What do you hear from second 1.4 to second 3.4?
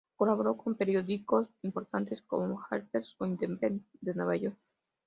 importantes, como "Harper's" o